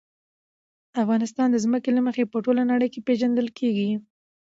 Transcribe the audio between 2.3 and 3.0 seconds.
په ټوله نړۍ